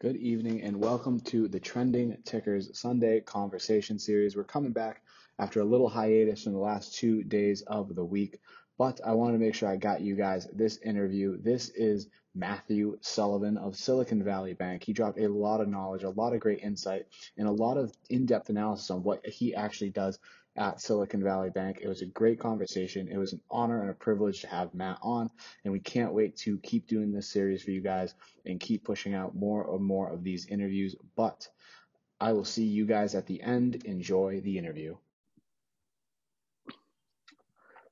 [0.00, 4.34] Good evening and welcome to the Trending Tickers Sunday Conversation Series.
[4.34, 5.02] We're coming back
[5.38, 8.40] after a little hiatus in the last two days of the week,
[8.78, 11.36] but I want to make sure I got you guys this interview.
[11.42, 14.84] This is Matthew Sullivan of Silicon Valley Bank.
[14.84, 17.04] He dropped a lot of knowledge, a lot of great insight,
[17.36, 20.18] and a lot of in depth analysis on what he actually does
[20.56, 21.78] at Silicon Valley Bank.
[21.80, 23.08] It was a great conversation.
[23.08, 25.30] It was an honor and a privilege to have Matt on,
[25.64, 28.14] and we can't wait to keep doing this series for you guys
[28.44, 30.96] and keep pushing out more and more of these interviews.
[31.16, 31.48] But
[32.20, 33.84] I will see you guys at the end.
[33.84, 34.96] Enjoy the interview.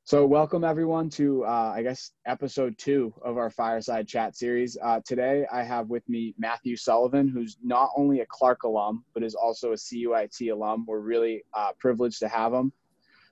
[0.08, 4.78] So, welcome everyone to, uh, I guess, episode two of our Fireside Chat series.
[4.82, 9.22] Uh, today, I have with me Matthew Sullivan, who's not only a Clark alum, but
[9.22, 10.86] is also a CUIT alum.
[10.88, 12.72] We're really uh, privileged to have him.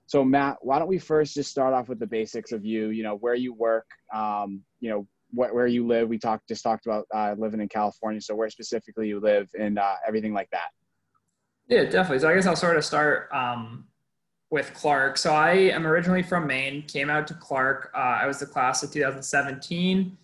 [0.05, 2.89] So, Matt, why don't we first just start off with the basics of you?
[2.89, 6.09] You know, where you work, um, you know, wh- where you live.
[6.09, 9.79] We talked just talked about uh, living in California, so where specifically you live and
[9.79, 10.69] uh, everything like that.
[11.69, 12.19] Yeah, definitely.
[12.19, 13.29] So, I guess I'll sort of start.
[13.33, 13.87] Um
[14.49, 15.17] with Clark.
[15.17, 17.91] So I am originally from Maine, came out to Clark.
[17.93, 20.17] Uh, I was the class of 2017,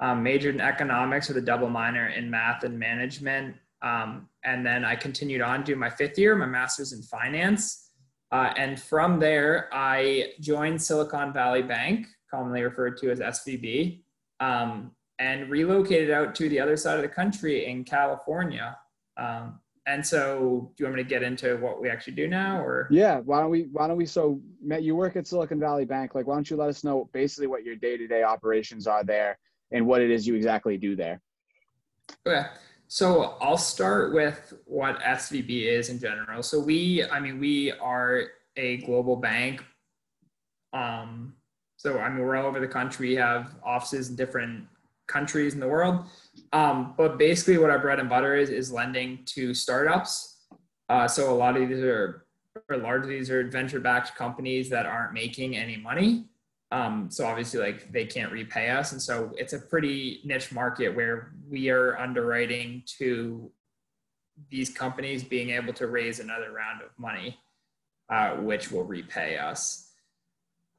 [0.00, 3.56] um, majored in economics with a double minor in math and management.
[3.82, 7.90] Um, and then I continued on to my fifth year, my master's in finance.
[8.32, 14.02] Uh, and from there, I joined Silicon Valley Bank, commonly referred to as SVB,
[14.40, 18.76] um, and relocated out to the other side of the country in California.
[19.16, 19.58] Um,
[19.90, 22.86] and so, do you want me to get into what we actually do now, or?
[22.92, 23.62] Yeah, why don't we?
[23.72, 24.06] Why don't we?
[24.06, 26.14] So, Matt, you work at Silicon Valley Bank.
[26.14, 29.36] Like, why don't you let us know basically what your day-to-day operations are there
[29.72, 31.20] and what it is you exactly do there?
[32.24, 32.46] Okay,
[32.86, 36.44] so I'll start with what SVB is in general.
[36.44, 39.64] So we, I mean, we are a global bank.
[40.72, 41.34] Um,
[41.76, 43.08] so I mean, we're all over the country.
[43.08, 44.66] We have offices in different
[45.08, 46.04] countries in the world.
[46.52, 50.38] Um, but basically, what our bread and butter is is lending to startups.
[50.88, 52.26] Uh, so a lot of these are,
[52.68, 56.26] or largely these are venture-backed companies that aren't making any money.
[56.72, 60.94] Um, so obviously, like they can't repay us, and so it's a pretty niche market
[60.94, 63.50] where we are underwriting to
[64.50, 67.38] these companies being able to raise another round of money,
[68.08, 69.90] uh, which will repay us.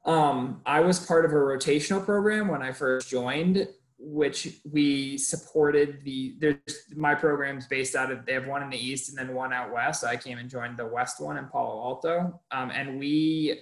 [0.04, 3.68] Um, I was part of a rotational program when I first joined,
[4.04, 6.56] which we supported the there's
[6.96, 9.72] my program's based out of they have one in the east and then one out
[9.72, 10.04] west.
[10.04, 12.40] I came and joined the west one in palo alto.
[12.50, 13.60] Um, and we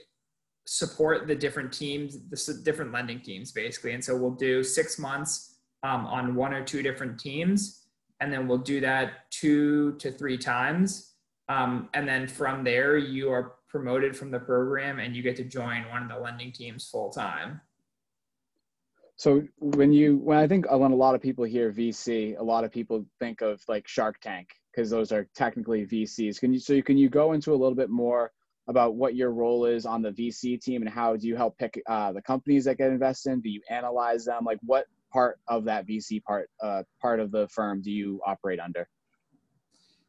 [0.67, 3.93] support the different teams the different lending teams basically.
[3.93, 7.87] And so we'll do six months um, on one or two different teams.
[8.21, 11.15] And then we'll do that two to three times.
[11.49, 15.45] Um, and then from there you are promoted from the program and you get to
[15.45, 17.61] join one of the lending teams full time
[19.21, 22.65] so when you when I think when a lot of people hear VC, a lot
[22.65, 26.41] of people think of like Shark Tank because those are technically VCs.
[26.41, 28.33] Can you so can you go into a little bit more
[28.67, 31.79] about what your role is on the VC team and how do you help pick
[31.87, 33.41] uh, the companies that get invested in?
[33.43, 34.47] Do you analyze them?
[34.47, 38.59] Like what part of that VC part uh, part of the firm do you operate
[38.59, 38.89] under?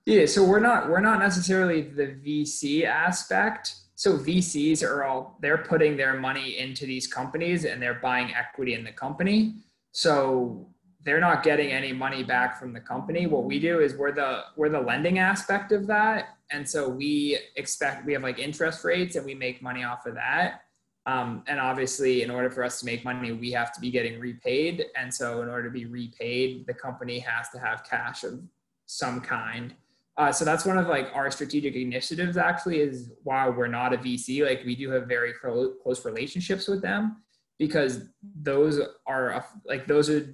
[0.06, 3.76] Yeah, so we're not we're not necessarily the VC aspect.
[4.02, 8.74] So VCs are all they're putting their money into these companies and they're buying equity
[8.74, 9.54] in the company.
[9.92, 10.68] So
[11.04, 13.28] they're not getting any money back from the company.
[13.28, 17.38] What we do is we're the we're the lending aspect of that, and so we
[17.58, 20.62] expect we have like interest rates and we make money off of that.
[21.06, 24.20] Um, and obviously, in order for us to make money, we have to be getting
[24.20, 24.84] repaid.
[24.98, 28.42] And so, in order to be repaid, the company has to have cash of
[28.88, 29.76] some kind.
[30.22, 33.98] Uh, so that's one of like our strategic initiatives actually is while we're not a
[33.98, 37.24] VC, like we do have very close relationships with them
[37.58, 38.06] because
[38.40, 40.32] those are like those are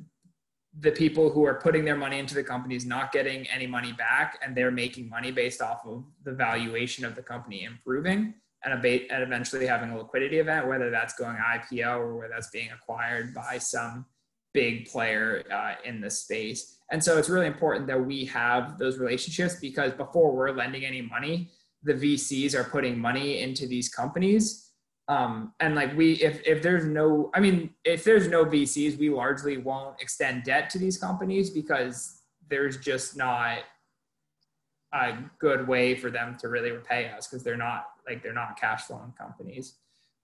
[0.81, 4.37] the people who are putting their money into the companies not getting any money back
[4.43, 8.33] and they're making money based off of the valuation of the company improving
[8.65, 12.49] and, a, and eventually having a liquidity event whether that's going ipo or whether that's
[12.49, 14.05] being acquired by some
[14.53, 18.97] big player uh, in the space and so it's really important that we have those
[18.97, 21.49] relationships because before we're lending any money,
[21.83, 24.71] the VCs are putting money into these companies.
[25.09, 29.09] Um, and like we, if, if there's no, I mean, if there's no VCs, we
[29.09, 33.59] largely won't extend debt to these companies because there's just not
[34.93, 38.59] a good way for them to really repay us because they're not like they're not
[38.59, 39.75] cash flowing companies.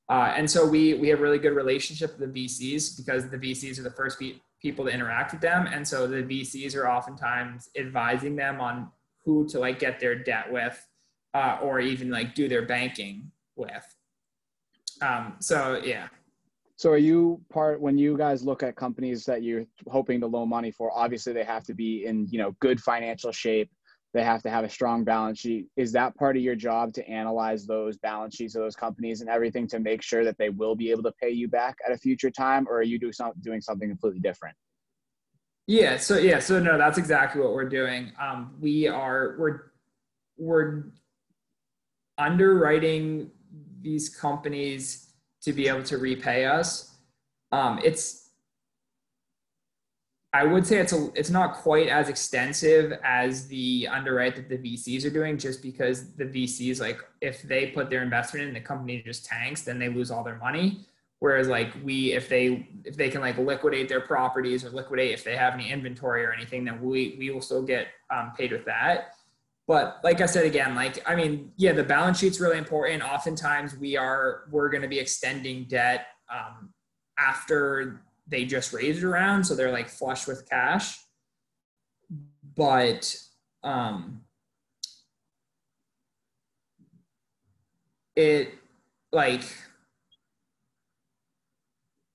[0.09, 3.80] Uh, and so we we have really good relationship with the VCs because the VCs
[3.80, 4.19] are the first
[4.63, 5.68] people to interact with them.
[5.68, 8.89] And so the VCs are oftentimes advising them on
[9.25, 10.83] who to like get their debt with
[11.33, 13.86] uh, or even like do their banking with.
[15.01, 16.07] Um, so yeah.
[16.75, 20.50] So are you part when you guys look at companies that you're hoping to loan
[20.50, 20.92] money for?
[20.94, 23.69] Obviously, they have to be in you know good financial shape.
[24.13, 25.68] They have to have a strong balance sheet.
[25.75, 29.30] Is that part of your job to analyze those balance sheets of those companies and
[29.30, 31.98] everything to make sure that they will be able to pay you back at a
[31.98, 34.56] future time, or are you do some, doing something completely different?
[35.65, 35.98] Yeah.
[35.98, 36.39] So yeah.
[36.39, 38.12] So no, that's exactly what we're doing.
[38.21, 39.62] Um, we are we're
[40.38, 40.83] we're
[42.18, 43.31] underwriting
[43.81, 46.98] these companies to be able to repay us.
[47.51, 48.23] Um, it's
[50.35, 54.57] I would say it's a it's not quite as extensive as the underwrite that the
[54.57, 58.59] VCs are doing, just because the VCs like if they put their investment in the
[58.59, 60.85] company just tanks, then they lose all their money.
[61.19, 65.24] Whereas like we, if they if they can like liquidate their properties or liquidate if
[65.24, 68.65] they have any inventory or anything, then we we will still get um, paid with
[68.65, 69.13] that.
[69.68, 73.03] But like I said again, like I mean, yeah, the balance sheet's really important.
[73.03, 76.74] Oftentimes we are we're going to be extending debt um,
[77.19, 78.01] after
[78.33, 80.97] they just raised around, so they're like flush with cash.
[82.56, 83.15] But
[83.63, 84.21] um,
[88.15, 88.50] it
[89.12, 89.44] like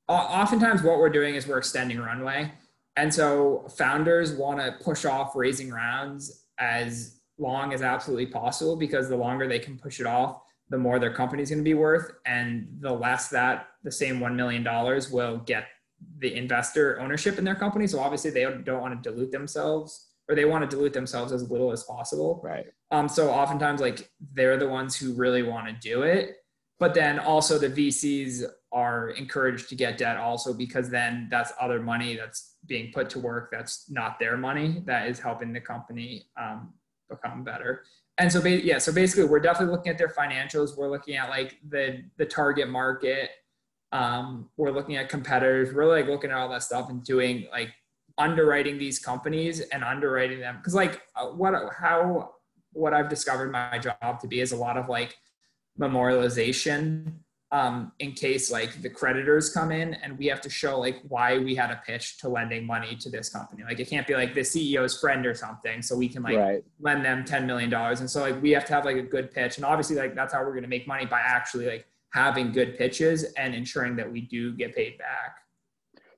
[0.08, 2.50] oftentimes what we're doing is we're extending runway
[2.98, 9.08] and so founders want to push off raising rounds as long as absolutely possible because
[9.08, 12.10] the longer they can push it off, the more their company's going to be worth,
[12.26, 15.68] and the less that the same one million dollars will get
[16.18, 17.86] the investor ownership in their company.
[17.86, 21.50] So obviously they don't want to dilute themselves, or they want to dilute themselves as
[21.50, 22.40] little as possible.
[22.42, 22.66] Right.
[22.90, 23.08] Um.
[23.08, 26.36] So oftentimes, like they're the ones who really want to do it,
[26.78, 31.80] but then also the VCs are encouraged to get debt also because then that's other
[31.80, 36.26] money that's being put to work that's not their money that is helping the company
[36.38, 36.74] um,
[37.08, 37.84] become better.
[38.18, 40.76] And so, yeah, so basically, we're definitely looking at their financials.
[40.76, 43.30] We're looking at like the the target market.
[43.92, 45.74] Um, we're looking at competitors.
[45.74, 47.70] We're like looking at all that stuff and doing like
[48.18, 52.34] underwriting these companies and underwriting them because like uh, what how
[52.72, 55.16] what I've discovered my job to be is a lot of like
[55.80, 57.12] memorialization
[57.50, 61.38] um, in case like the creditors come in and we have to show like why
[61.38, 63.62] we had a pitch to lending money to this company.
[63.64, 65.80] Like it can't be like the CEO's friend or something.
[65.80, 66.64] So we can like right.
[66.78, 67.72] lend them $10 million.
[67.72, 69.56] And so like we have to have like a good pitch.
[69.56, 72.78] And obviously like that's how we're going to make money by actually like having good
[72.78, 75.36] pitches and ensuring that we do get paid back.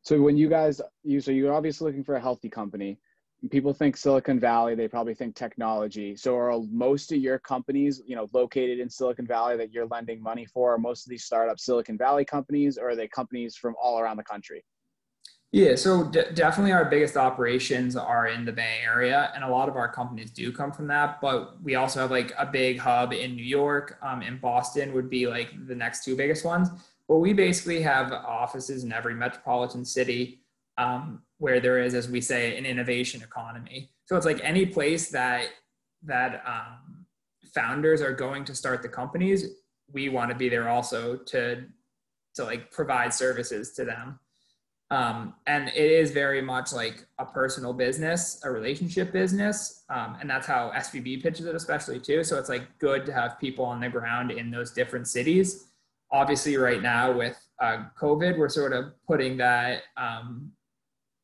[0.03, 2.99] So when you guys you so you're obviously looking for a healthy company
[3.49, 6.15] people think Silicon Valley, they probably think technology.
[6.15, 10.23] So are most of your companies, you know, located in Silicon Valley that you're lending
[10.23, 10.75] money for?
[10.75, 14.19] Are most of these startup Silicon Valley companies, or are they companies from all around
[14.19, 14.63] the country?
[15.52, 19.69] Yeah, so d- definitely our biggest operations are in the Bay Area, and a lot
[19.69, 21.20] of our companies do come from that.
[21.20, 25.11] But we also have like a big hub in New York, um, in Boston would
[25.11, 26.69] be like the next two biggest ones.
[27.08, 30.41] But we basically have offices in every metropolitan city.
[30.79, 33.91] Um, where there is, as we say, an innovation economy.
[34.05, 35.49] So it's like any place that
[36.05, 37.06] that um,
[37.55, 39.47] founders are going to start the companies,
[39.93, 41.64] we want to be there also to
[42.35, 44.19] to like provide services to them.
[44.91, 50.29] Um, and it is very much like a personal business, a relationship business, um, and
[50.29, 52.25] that's how SVB pitches it, especially too.
[52.25, 55.69] So it's like good to have people on the ground in those different cities.
[56.11, 60.51] Obviously, right now with uh, COVID, we're sort of putting that um,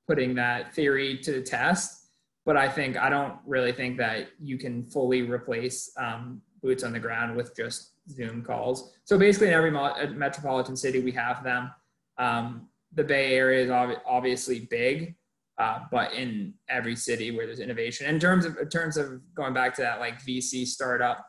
[0.06, 2.04] putting that theory to the test.
[2.44, 6.92] But I think I don't really think that you can fully replace um, boots on
[6.92, 8.92] the ground with just Zoom calls.
[9.02, 11.72] So basically, in every mo- metropolitan city, we have them.
[12.18, 15.14] Um, the Bay Area is ob- obviously big,
[15.58, 18.06] uh, but in every city where there's innovation.
[18.06, 21.26] In terms of in terms of going back to that like VC startup,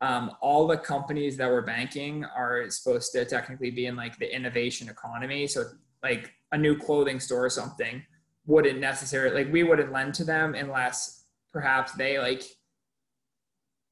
[0.00, 4.34] um, all the companies that we're banking are supposed to technically be in like the
[4.34, 5.46] innovation economy.
[5.46, 5.64] So
[6.02, 8.02] like a new clothing store or something
[8.46, 12.42] wouldn't necessarily like we wouldn't lend to them unless perhaps they like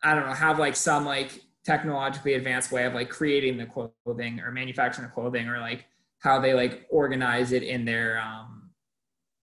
[0.03, 4.41] I don't know have like some like technologically advanced way of like creating the clothing
[4.41, 5.85] or manufacturing the clothing or like
[6.21, 8.71] how they like organize it in their um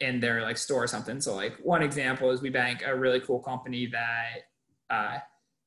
[0.01, 1.21] in their like store or something.
[1.21, 4.41] So like one example is we bank a really cool company that
[4.91, 5.19] uh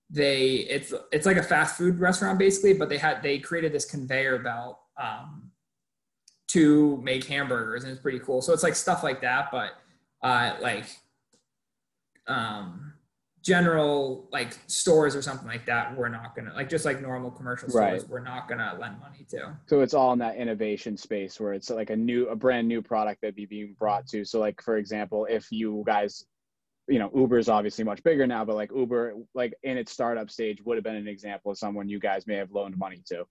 [0.10, 3.86] they it's it's like a fast food restaurant basically, but they had they created this
[3.86, 5.52] conveyor belt um
[6.48, 8.42] to make hamburgers and it's pretty cool.
[8.42, 9.72] So it's like stuff like that, but
[10.22, 10.86] uh, like
[12.28, 12.94] um,
[13.48, 17.70] general like stores or something like that, we're not gonna like just like normal commercial
[17.70, 18.10] stores, right.
[18.10, 19.58] we're not gonna lend money to.
[19.68, 22.82] So it's all in that innovation space where it's like a new, a brand new
[22.82, 24.26] product that be being brought to.
[24.26, 26.26] So like for example, if you guys
[26.90, 30.30] you know uber is obviously much bigger now but like uber like in its startup
[30.32, 33.26] stage would have been an example of someone you guys may have loaned money to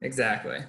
[0.00, 0.60] exactly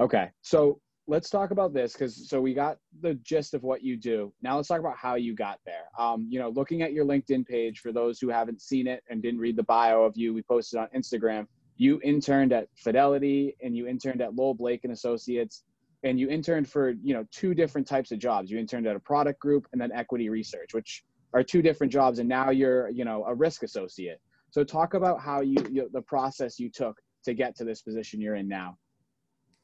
[0.00, 3.96] okay so let's talk about this because so we got the gist of what you
[3.96, 4.32] do.
[4.42, 5.86] Now let's talk about how you got there.
[5.98, 9.22] Um, you know, looking at your LinkedIn page for those who haven't seen it and
[9.22, 11.46] didn't read the bio of you, we posted on Instagram.
[11.78, 15.64] You interned at Fidelity and you interned at Lowell Blake and Associates,
[16.02, 18.50] and you interned for you know two different types of jobs.
[18.50, 22.18] You interned at a product group and then equity research, which are two different jobs.
[22.18, 24.20] And now you're you know a risk associate.
[24.50, 28.20] So talk about how you, you the process you took to get to this position
[28.20, 28.76] you're in now.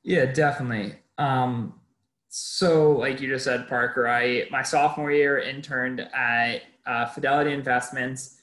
[0.05, 0.97] Yeah, definitely.
[1.17, 1.81] Um,
[2.29, 8.39] so, like you just said, Parker, I my sophomore year interned at uh, Fidelity Investments.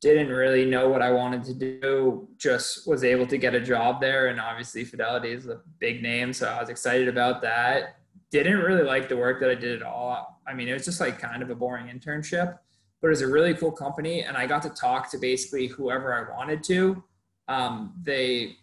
[0.00, 2.28] Didn't really know what I wanted to do.
[2.36, 6.32] Just was able to get a job there, and obviously Fidelity is a big name,
[6.32, 7.96] so I was excited about that.
[8.30, 10.40] Didn't really like the work that I did at all.
[10.46, 12.58] I mean, it was just like kind of a boring internship,
[13.00, 16.12] but it was a really cool company, and I got to talk to basically whoever
[16.14, 17.02] I wanted to.
[17.48, 18.56] Um, they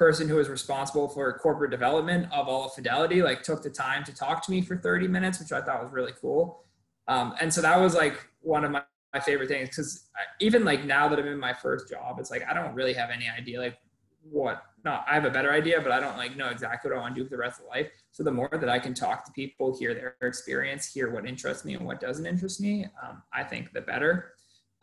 [0.00, 4.02] person who was responsible for corporate development of all of Fidelity like took the time
[4.02, 6.64] to talk to me for 30 minutes, which I thought was really cool.
[7.06, 10.08] Um, and so that was like one of my, my favorite things because
[10.40, 13.10] even like now that I'm in my first job, it's like I don't really have
[13.10, 13.76] any idea like
[14.22, 17.02] what not I have a better idea, but I don't like know exactly what I
[17.02, 17.90] want to do for the rest of life.
[18.10, 21.62] So the more that I can talk to people, hear their experience, hear what interests
[21.66, 24.32] me and what doesn't interest me, um, I think the better.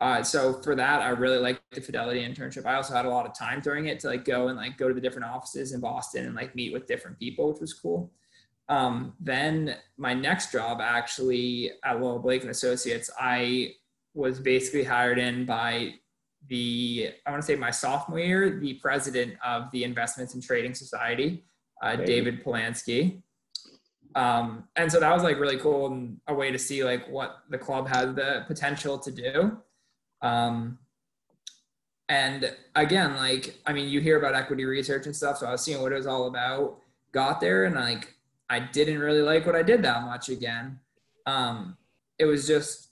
[0.00, 2.66] Uh, so for that, I really liked the Fidelity internship.
[2.66, 4.86] I also had a lot of time during it to like go and like go
[4.86, 8.12] to the different offices in Boston and like meet with different people, which was cool.
[8.68, 13.72] Um, then my next job actually at Lowell Blake and Associates, I
[14.14, 15.94] was basically hired in by
[16.48, 20.74] the I want to say my sophomore year, the president of the Investments and Trading
[20.74, 21.44] Society,
[21.82, 23.22] uh, David Polansky.
[24.14, 27.38] Um, and so that was like really cool and a way to see like what
[27.50, 29.58] the club has the potential to do.
[30.22, 30.78] Um,
[32.08, 35.38] and again, like, I mean, you hear about equity research and stuff.
[35.38, 36.78] So I was seeing what it was all about,
[37.12, 38.14] got there, and like,
[38.48, 40.80] I didn't really like what I did that much again.
[41.26, 41.76] Um,
[42.18, 42.88] it was just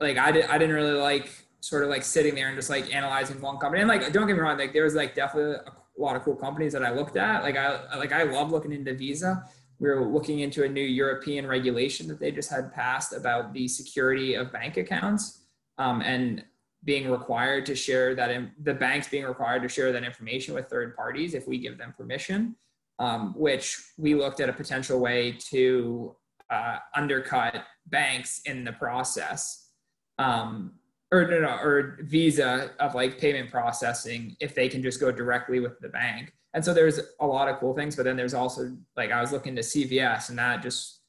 [0.00, 2.94] like, I, did, I didn't really like sort of like sitting there and just like
[2.94, 3.82] analyzing one company.
[3.82, 6.36] And like, don't get me wrong, like, there was like definitely a lot of cool
[6.36, 7.42] companies that I looked at.
[7.42, 9.44] Like, I, like, I love looking into Visa.
[9.78, 13.68] We were looking into a new European regulation that they just had passed about the
[13.68, 15.43] security of bank accounts
[15.78, 16.44] um, and
[16.84, 20.68] being required to share that in, the banks being required to share that information with
[20.68, 22.54] third parties if we give them permission
[22.98, 26.14] um, which we looked at a potential way to
[26.50, 29.70] uh, undercut banks in the process
[30.18, 30.72] um,
[31.10, 35.60] or no, no, or visa of like payment processing if they can just go directly
[35.60, 36.32] with the bank.
[36.54, 39.32] And so there's a lot of cool things but then there's also like i was
[39.32, 41.00] looking to cvs and that just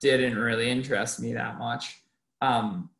[0.00, 2.02] didn't really interest me that much.
[2.40, 2.90] Um,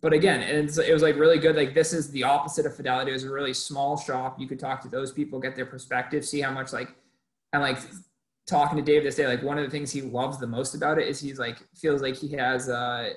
[0.00, 1.56] but again, and it was like really good.
[1.56, 3.10] Like this is the opposite of Fidelity.
[3.10, 4.40] It was a really small shop.
[4.40, 6.88] You could talk to those people, get their perspective, see how much like,
[7.52, 7.78] and like
[8.46, 10.98] talking to Dave this day, like one of the things he loves the most about
[10.98, 13.10] it is he's like feels like he has uh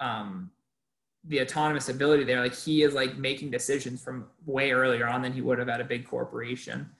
[0.00, 0.50] um
[1.26, 2.40] the autonomous ability there.
[2.40, 5.80] Like he is like making decisions from way earlier on than he would have at
[5.80, 6.90] a big corporation.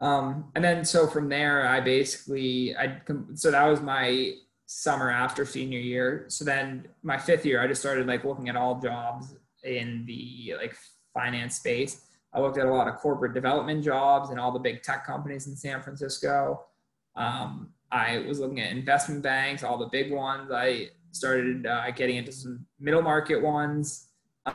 [0.00, 3.00] Um, and then so from there, I basically I
[3.34, 4.34] so that was my
[4.66, 6.24] summer after senior year.
[6.28, 10.54] So then my fifth year, I just started like looking at all jobs in the
[10.60, 10.76] like
[11.14, 12.02] finance space.
[12.34, 15.46] I looked at a lot of corporate development jobs and all the big tech companies
[15.46, 16.66] in San Francisco.
[17.14, 20.50] Um, I was looking at investment banks, all the big ones.
[20.52, 24.08] I started uh, getting into some middle market ones,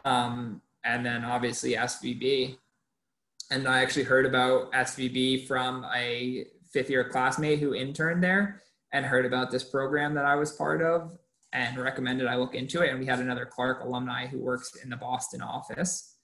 [0.05, 2.57] um, and then obviously SVB.
[3.49, 8.61] And I actually heard about SVB from a fifth year classmate who interned there
[8.93, 11.17] and heard about this program that I was part of
[11.53, 12.89] and recommended I look into it.
[12.89, 16.15] And we had another Clark alumni who works in the Boston office.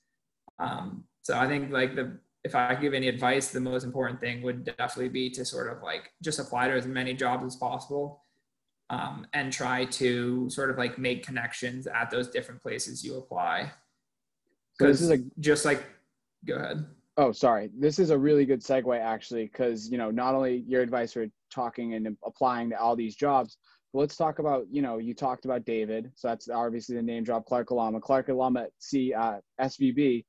[0.60, 4.42] Um, so I think like the if I give any advice, the most important thing
[4.42, 8.24] would definitely be to sort of like just apply to as many jobs as possible
[8.90, 13.72] um, and try to sort of like make connections at those different places you apply.
[14.78, 15.86] Because so this is a, just like,
[16.46, 16.86] go ahead.
[17.18, 17.70] Oh, sorry.
[17.78, 21.28] This is a really good segue actually, because you know not only your advice for
[21.50, 23.58] talking and applying to all these jobs,
[23.94, 27.24] but let's talk about you know you talked about David, so that's obviously the name
[27.24, 30.26] drop Clark Alama, Clark Alama at C uh, SVB.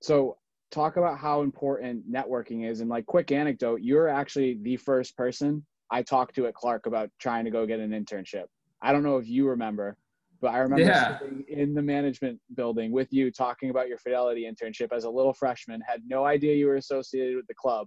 [0.00, 0.38] So
[0.70, 5.64] talk about how important networking is, and like quick anecdote, you're actually the first person
[5.90, 8.44] I talked to at Clark about trying to go get an internship.
[8.80, 9.96] I don't know if you remember,
[10.40, 11.18] but I remember yeah.
[11.20, 15.32] sitting in the management building with you talking about your Fidelity internship as a little
[15.32, 17.86] freshman, had no idea you were associated with the club.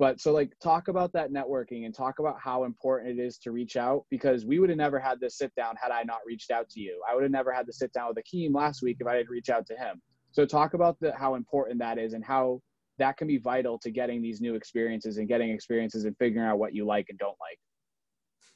[0.00, 3.50] But so, like, talk about that networking and talk about how important it is to
[3.50, 6.50] reach out because we would have never had this sit down had I not reached
[6.50, 7.02] out to you.
[7.08, 9.28] I would have never had the sit down with Akeem last week if I didn't
[9.28, 10.00] reach out to him.
[10.32, 12.62] So, talk about the, how important that is and how
[12.98, 16.58] that can be vital to getting these new experiences and getting experiences and figuring out
[16.58, 17.58] what you like and don't like.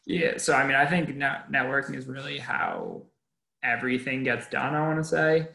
[0.06, 0.38] Yeah.
[0.38, 3.02] So, I mean, I think networking is really how
[3.62, 5.48] everything gets done, I want to say.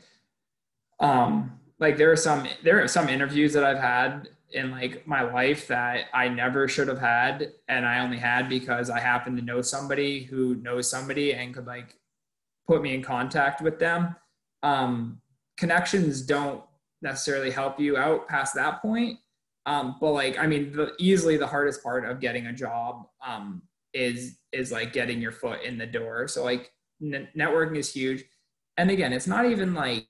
[1.00, 5.22] Um, like there are some, there are some interviews that I've had in like my
[5.22, 7.52] life that I never should have had.
[7.68, 11.68] And I only had because I happened to know somebody who knows somebody and could
[11.68, 11.96] like
[12.68, 14.16] put me in contact with them.
[14.64, 15.22] Um,
[15.58, 16.64] connections don't
[17.02, 19.20] necessarily help you out past that point.
[19.66, 23.62] Um, but like, I mean, the, easily the hardest part of getting a job um,
[23.94, 26.28] is is like getting your foot in the door.
[26.28, 26.72] So like,
[27.04, 28.24] n- networking is huge.
[28.78, 30.08] And again, it's not even like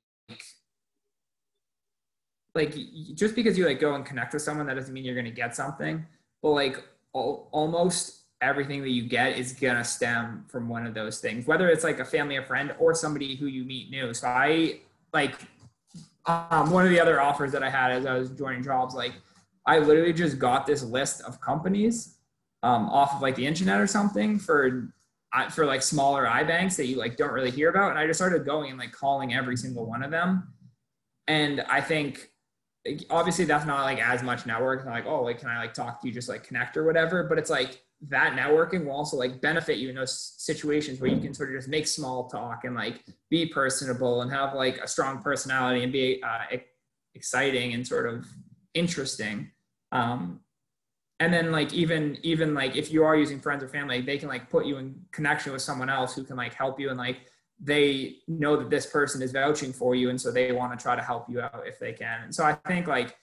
[2.55, 2.75] like
[3.13, 5.31] just because you like go and connect with someone that doesn't mean you're going to
[5.31, 6.05] get something.
[6.41, 11.19] But like all, almost everything that you get is gonna stem from one of those
[11.19, 14.13] things, whether it's like a family, a friend, or somebody who you meet new.
[14.13, 14.79] So I
[15.13, 15.35] like
[16.25, 19.13] um, one of the other offers that I had as I was joining jobs, like
[19.65, 22.17] I literally just got this list of companies
[22.63, 24.93] um, off of like the internet or something for
[25.51, 28.45] for like smaller iBanks that you like don't really hear about, and I just started
[28.45, 30.53] going and like calling every single one of them.
[31.27, 32.31] And I think
[33.09, 34.85] obviously that's not like as much network.
[34.85, 37.37] like oh like can I like talk to you just like connect or whatever, but
[37.37, 41.33] it's like that networking will also like benefit you in those situations where you can
[41.33, 45.21] sort of just make small talk and like be personable and have like a strong
[45.21, 46.57] personality and be uh,
[47.15, 48.25] exciting and sort of
[48.73, 49.51] interesting
[49.91, 50.39] um,
[51.19, 54.29] and then like even even like if you are using friends or family they can
[54.29, 57.17] like put you in connection with someone else who can like help you and like
[57.61, 60.95] they know that this person is vouching for you and so they want to try
[60.95, 63.15] to help you out if they can and so i think like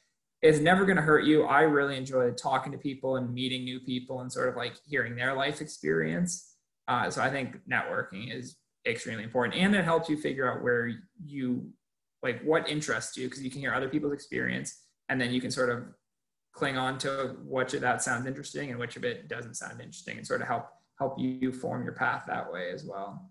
[0.42, 1.44] it's never going to hurt you.
[1.44, 5.16] I really enjoy talking to people and meeting new people and sort of like hearing
[5.16, 6.54] their life experience.
[6.88, 10.92] Uh, so I think networking is extremely important and it helps you figure out where
[11.24, 11.68] you
[12.22, 15.50] like what interests you because you can hear other people's experience and then you can
[15.50, 15.84] sort of
[16.52, 20.18] cling on to which of that sounds interesting and which of it doesn't sound interesting
[20.18, 23.28] and sort of help help you form your path that way as well.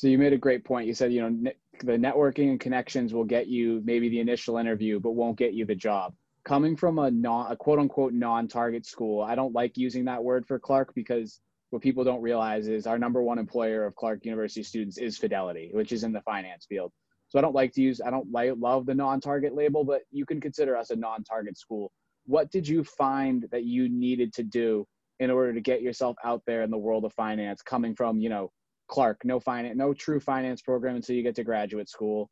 [0.00, 0.86] So you made a great point.
[0.86, 1.52] You said, you know,
[1.84, 5.66] the networking and connections will get you maybe the initial interview, but won't get you
[5.66, 6.14] the job.
[6.42, 10.46] Coming from a non a quote unquote non-target school i don't like using that word
[10.46, 14.62] for clark because what people don't realize is our number one employer of clark university
[14.62, 16.92] students is fidelity which is in the finance field.
[17.28, 20.24] So i don't like to use i don't like love the non-target label but you
[20.24, 21.92] can consider us a non-target school.
[22.24, 24.86] What did you find that you needed to do
[25.18, 28.30] in order to get yourself out there in the world of finance coming from you
[28.30, 28.50] know
[28.90, 32.28] clark no finance no true finance program until you get to graduate school.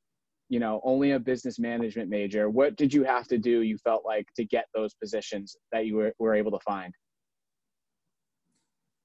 [0.48, 2.50] You know only a business management major.
[2.50, 5.96] What did you have to do you felt like to get those positions that you
[5.96, 6.92] were, were able to find?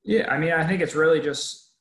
[0.04, 1.72] Yeah i mean i think it's really just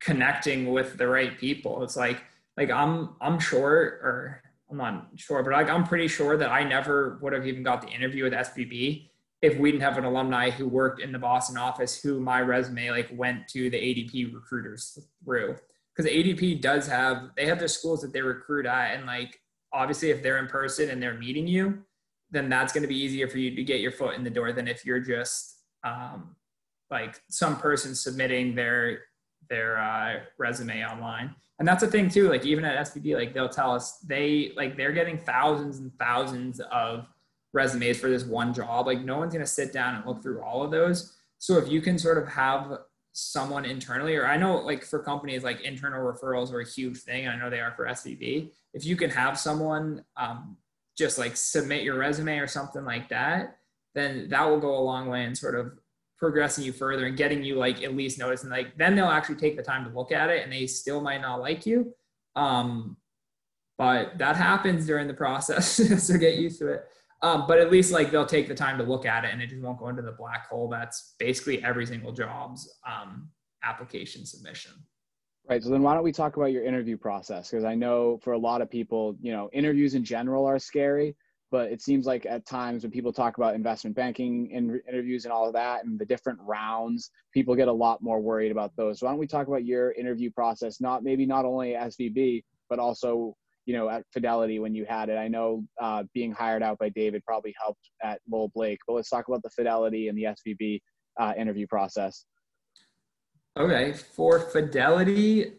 [0.00, 1.82] connecting with the right people.
[1.82, 2.22] It's like
[2.56, 3.72] like i'm i'm sure
[4.02, 7.62] or i'm not sure but like i'm pretty sure that i never would have even
[7.62, 9.09] got the interview with svb
[9.42, 12.90] if we didn't have an alumni who worked in the boston office who my resume
[12.90, 15.56] like went to the adp recruiters through
[16.00, 19.38] because ADP does have they have their schools that they recruit at, and like
[19.72, 21.78] obviously if they're in person and they're meeting you,
[22.30, 24.52] then that's going to be easier for you to get your foot in the door
[24.52, 26.34] than if you're just um,
[26.90, 29.00] like some person submitting their
[29.48, 31.34] their uh, resume online.
[31.58, 32.30] And that's the thing too.
[32.30, 36.60] Like even at SVB, like they'll tell us they like they're getting thousands and thousands
[36.72, 37.06] of
[37.52, 38.86] resumes for this one job.
[38.86, 41.16] Like no one's going to sit down and look through all of those.
[41.38, 42.78] So if you can sort of have
[43.12, 47.26] someone internally, or I know like for companies, like internal referrals are a huge thing.
[47.26, 48.50] And I know they are for SVB.
[48.74, 50.56] If you can have someone um,
[50.96, 53.56] just like submit your resume or something like that,
[53.94, 55.72] then that will go a long way in sort of
[56.18, 58.44] progressing you further and getting you like at least noticed.
[58.44, 61.00] And like then they'll actually take the time to look at it and they still
[61.00, 61.92] might not like you.
[62.36, 62.96] Um,
[63.78, 65.66] but that happens during the process.
[66.06, 66.84] so get used to it.
[67.22, 69.48] Um, but at least like they'll take the time to look at it and it
[69.48, 70.68] just won't go into the black hole.
[70.68, 73.28] That's basically every single job's um,
[73.62, 74.72] application submission.
[75.48, 75.62] Right.
[75.62, 77.50] So then why don't we talk about your interview process?
[77.50, 81.16] Because I know for a lot of people, you know, interviews in general are scary,
[81.50, 85.32] but it seems like at times when people talk about investment banking in interviews and
[85.32, 89.00] all of that and the different rounds, people get a lot more worried about those.
[89.00, 92.78] So why don't we talk about your interview process, not maybe not only SVB, but
[92.78, 93.36] also
[93.70, 95.16] you know, at Fidelity when you had it.
[95.16, 99.08] I know uh, being hired out by David probably helped at Lowell Blake, but let's
[99.08, 100.80] talk about the Fidelity and the SVB
[101.20, 102.24] uh, interview process.
[103.56, 105.52] Okay, for Fidelity,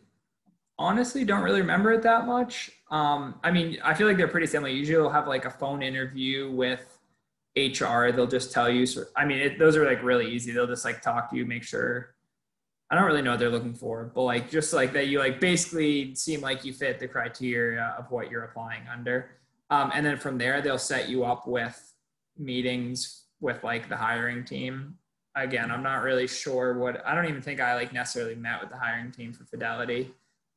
[0.77, 2.71] honestly, don't really remember it that much.
[2.89, 4.69] Um, I mean, I feel like they're pretty similar.
[4.73, 6.99] Usually, they'll have like a phone interview with
[7.55, 8.11] HR.
[8.11, 8.85] They'll just tell you.
[9.15, 10.51] I mean, it, those are like really easy.
[10.51, 12.13] They'll just like talk to you, make sure
[12.91, 15.39] I don't really know what they're looking for, but like just like that you like
[15.39, 19.31] basically seem like you fit the criteria of what you're applying under.
[19.69, 21.93] Um, and then from there, they'll set you up with
[22.37, 24.95] meetings with like the hiring team.
[25.35, 28.69] Again, I'm not really sure what I don't even think I like necessarily met with
[28.69, 30.13] the hiring team for Fidelity.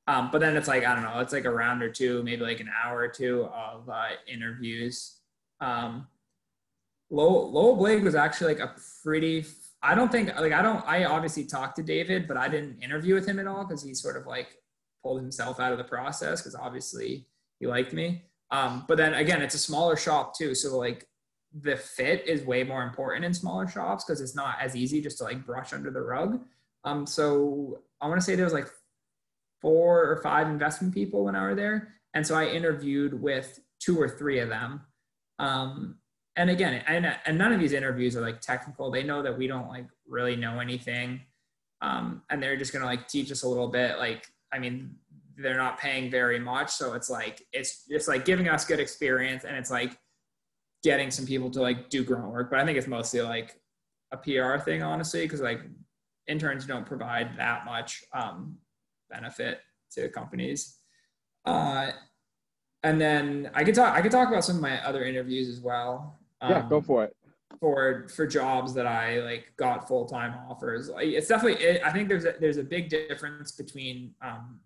[0.08, 2.42] Um, but then it's like I don't know, it's like a round or two, maybe
[2.42, 5.18] like an hour or two of uh, interviews.
[5.60, 6.08] Um,
[7.10, 9.44] Lowell, Lowell Blake was actually like a pretty.
[9.84, 10.82] I don't think like I don't.
[10.86, 13.92] I obviously talked to David, but I didn't interview with him at all because he
[13.92, 14.56] sort of like
[15.02, 17.26] pulled himself out of the process because obviously
[17.60, 18.24] he liked me.
[18.50, 21.06] Um, but then again, it's a smaller shop too, so like
[21.60, 25.18] the fit is way more important in smaller shops because it's not as easy just
[25.18, 26.40] to like brush under the rug.
[26.84, 28.68] Um, so I want to say there was like
[29.60, 34.00] four or five investment people when I were there, and so I interviewed with two
[34.00, 34.80] or three of them.
[35.38, 35.98] Um,
[36.36, 38.90] and again, and, and none of these interviews are like technical.
[38.90, 41.20] They know that we don't like really know anything,
[41.80, 43.98] um, and they're just gonna like teach us a little bit.
[43.98, 44.96] Like, I mean,
[45.36, 49.44] they're not paying very much, so it's like it's just like giving us good experience,
[49.44, 49.96] and it's like
[50.82, 52.50] getting some people to like do grunt work.
[52.50, 53.54] But I think it's mostly like
[54.12, 55.60] a PR thing, honestly, because like
[56.26, 58.56] interns don't provide that much um,
[59.08, 59.60] benefit
[59.92, 60.78] to companies.
[61.44, 61.92] Uh,
[62.82, 63.94] and then I could talk.
[63.94, 66.18] I could talk about some of my other interviews as well.
[66.40, 67.16] Um, yeah, go um, for it.
[67.60, 70.88] For for jobs that I like got full time offers.
[70.88, 71.64] Like, it's definitely.
[71.64, 74.60] It, I think there's a, there's a big difference between um,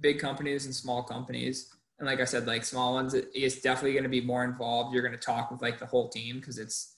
[0.00, 1.74] big companies and small companies.
[1.98, 4.94] And like I said, like small ones, it's definitely going to be more involved.
[4.94, 6.96] You're going to talk with like the whole team because it's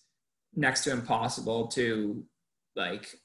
[0.54, 2.24] next to impossible to
[2.76, 3.18] like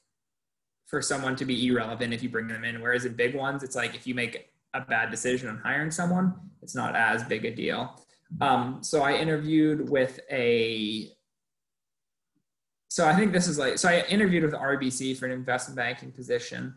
[0.86, 2.80] for someone to be irrelevant if you bring them in.
[2.80, 6.34] Whereas in big ones, it's like if you make a bad decision on hiring someone,
[6.62, 8.00] it's not as big a deal.
[8.40, 11.10] Um, so I interviewed with a.
[12.90, 16.10] So I think this is like so I interviewed with RBC for an investment banking
[16.10, 16.74] position,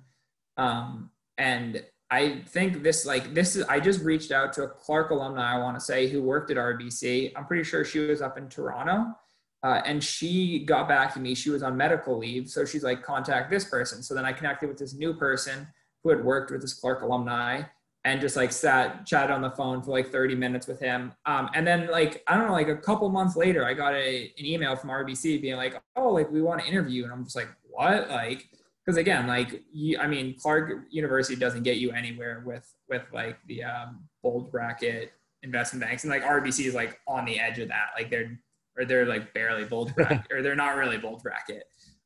[0.57, 5.11] um, and I think this like this is I just reached out to a Clark
[5.11, 7.31] alumni I want to say who worked at RBC.
[7.35, 9.15] I'm pretty sure she was up in Toronto,
[9.63, 11.33] uh, and she got back to me.
[11.33, 14.03] She was on medical leave, so she's like contact this person.
[14.03, 15.67] So then I connected with this new person
[16.03, 17.63] who had worked with this Clark alumni,
[18.03, 21.13] and just like sat chatted on the phone for like 30 minutes with him.
[21.25, 24.31] Um, and then like i don't know like a couple months later i got a,
[24.37, 27.35] an email from rbc being like oh like we want to interview and i'm just
[27.35, 28.09] like what?
[28.09, 28.49] Like
[28.85, 33.37] because again like you, i mean clark university doesn't get you anywhere with with like
[33.47, 37.67] the um, bulge bracket investment banks and like rbc is like on the edge of
[37.67, 37.89] that.
[37.95, 38.37] Like they're
[38.77, 41.63] or they're like barely bold bracket or they're not really bold bracket.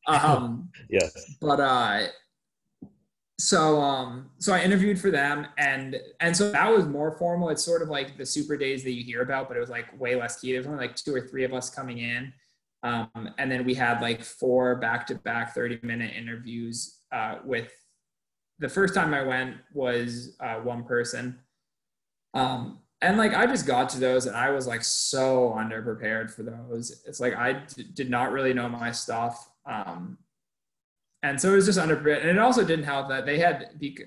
[0.08, 1.36] Um yes.
[1.41, 2.08] but uh
[3.38, 7.50] so um so i interviewed for them and and so that was more formal.
[7.50, 10.00] It's sort of like the super days that you hear about but it was like
[10.00, 12.32] way less key there's only like two or three of us coming in.
[12.84, 17.71] Um, and then we had like four back-to-back 30 minute interviews uh, with
[18.60, 21.39] the first time i went was uh, one person.
[22.34, 26.43] Um, and like i just got to those and i was like so underprepared for
[26.43, 27.04] those.
[27.06, 29.50] It's like I d- did not really know my stuff.
[29.65, 30.17] Um,
[31.25, 34.05] and so it was just under and it also didn't help that they had because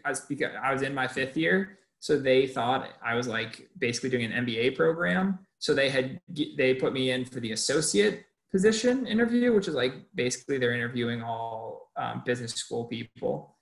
[0.63, 4.47] I was in my fifth year, so they thought I was like basically doing an
[4.47, 5.41] MBA program.
[5.59, 6.21] So they had
[6.57, 11.21] they put me in for the associate position interview, which is like basically they're interviewing
[11.21, 13.57] all um, business school people.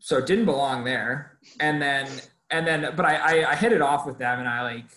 [0.00, 1.38] So it didn't belong there.
[1.60, 2.08] And then
[2.50, 4.90] and then but I, I I hit it off with them and I like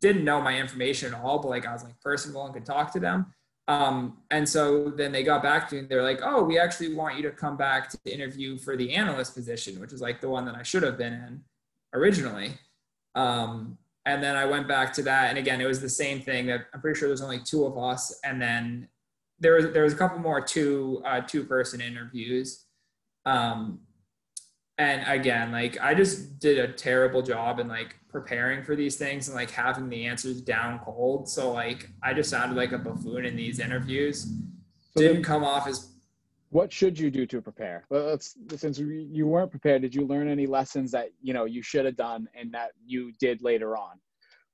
[0.00, 2.94] didn't know my information at all, but like I was like personable and could talk
[2.94, 3.26] to them.
[3.68, 6.94] Um, and so then they got back to me and they're like, oh, we actually
[6.94, 10.28] want you to come back to interview for the analyst position, which is like the
[10.28, 11.42] one that I should have been in
[11.92, 12.54] originally.
[13.14, 13.76] Um,
[14.06, 15.28] and then I went back to that.
[15.28, 17.76] And again, it was the same thing that I'm pretty sure there's only two of
[17.76, 18.18] us.
[18.24, 18.88] And then
[19.38, 22.64] there was, there was a couple more two, uh, two person interviews.
[23.26, 23.80] Um,
[24.78, 29.28] and again, like I just did a terrible job and like preparing for these things
[29.28, 31.28] and like having the answers down cold.
[31.28, 34.22] So like I just sounded like a buffoon in these interviews.
[34.94, 35.90] So Didn't then, come off as.
[36.50, 37.84] What should you do to prepare?
[37.90, 41.84] Let's since you weren't prepared, did you learn any lessons that you know you should
[41.84, 44.00] have done and that you did later on?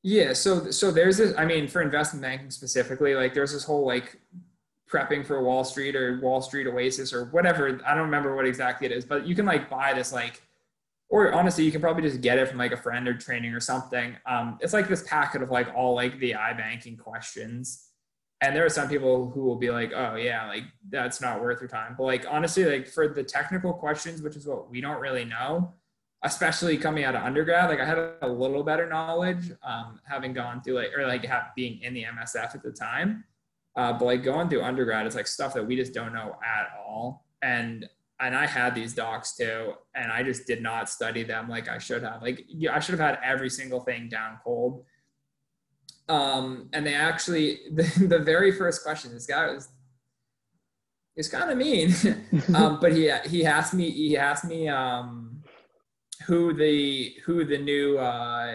[0.03, 1.35] Yeah, so so there's this.
[1.39, 4.21] I mean, for investment banking specifically, like there's this whole like
[4.91, 7.81] prepping for Wall Street or Wall Street Oasis or whatever.
[7.87, 10.43] I don't remember what exactly it is, but you can like buy this like
[11.09, 13.61] or honestly, you can probably just get it from like a friend or training or
[13.61, 14.17] something.
[14.27, 17.89] Um, it's like this packet of like all like the iBanking questions.
[18.41, 21.61] And there are some people who will be like, oh yeah, like that's not worth
[21.61, 21.95] your time.
[21.97, 25.75] But like honestly, like for the technical questions, which is what we don't really know,
[26.25, 30.63] especially coming out of undergrad, like I had a little better knowledge, um, having gone
[30.63, 33.25] through like or like have, being in the MSF at the time.
[33.77, 36.69] Uh, but like going through undergrad, it's like stuff that we just don't know at
[36.85, 37.25] all.
[37.43, 37.89] And
[38.21, 41.79] and I had these docs too, and I just did not study them like I
[41.79, 42.23] should have.
[42.23, 44.85] Like I should have had every single thing down cold.
[46.09, 49.69] Um, and they actually, the, the very first question, this guy was,
[51.17, 51.95] is kind of mean.
[52.55, 55.43] um, but he, he asked me, he asked me, um,
[56.27, 58.55] who the, who the new, uh,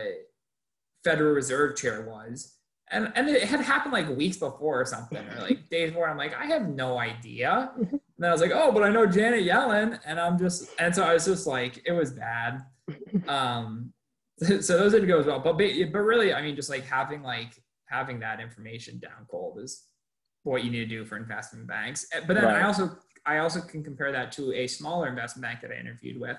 [1.04, 2.56] Federal Reserve chair was.
[2.91, 6.10] And, and it had happened like weeks before or something, or like days before.
[6.10, 7.72] I'm like, I have no idea.
[8.19, 9.99] And I was like, oh, but I know Janet Yellen.
[10.05, 12.63] And I'm just, and so I was just like, it was bad.
[13.27, 13.93] Um,
[14.39, 15.39] so those didn't go as well.
[15.39, 17.53] But, but really, I mean, just like having like,
[17.86, 19.84] having that information down cold is
[20.43, 22.08] what you need to do for investment banks.
[22.25, 22.63] But then right.
[22.63, 26.19] I also, I also can compare that to a smaller investment bank that I interviewed
[26.19, 26.38] with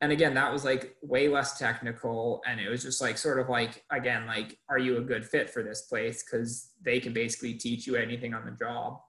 [0.00, 3.48] and again that was like way less technical and it was just like sort of
[3.48, 7.54] like again like are you a good fit for this place because they can basically
[7.54, 9.00] teach you anything on the job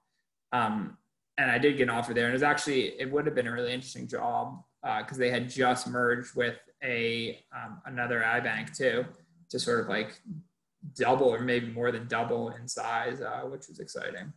[0.51, 0.97] um,
[1.39, 3.47] and i did get an offer there and it was actually it would have been
[3.47, 4.61] a really interesting job
[4.99, 9.05] because uh, they had just merged with a um, another ibank too
[9.49, 10.21] to sort of like
[10.95, 14.31] double or maybe more than double in size uh, which was exciting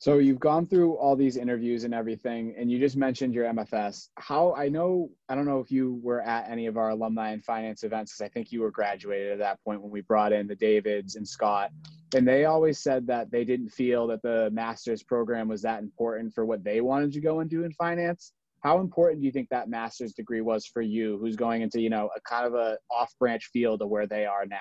[0.00, 4.10] so you've gone through all these interviews and everything, and you just mentioned your MFS.
[4.14, 7.44] How I know, I don't know if you were at any of our alumni and
[7.44, 10.46] finance events, because I think you were graduated at that point when we brought in
[10.46, 11.72] the Davids and Scott.
[12.14, 16.32] And they always said that they didn't feel that the master's program was that important
[16.34, 18.32] for what they wanted to go and do in finance.
[18.60, 21.90] How important do you think that master's degree was for you, who's going into, you
[21.90, 24.56] know, a kind of a off branch field of where they are now?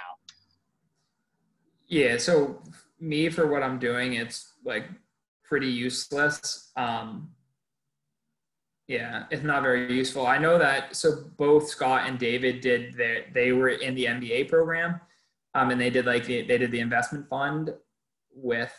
[1.88, 2.18] Yeah.
[2.18, 2.62] So
[3.00, 4.86] me, for what I'm doing, it's like
[5.44, 6.72] pretty useless.
[6.76, 7.30] Um,
[8.88, 10.26] yeah, it's not very useful.
[10.28, 10.96] I know that.
[10.96, 15.02] So both Scott and David did their, they were in the MBA program,
[15.58, 17.74] um, and they did like the, they did the investment fund
[18.34, 18.74] with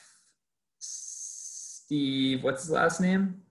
[0.78, 2.42] Steve.
[2.42, 3.42] What's his last name?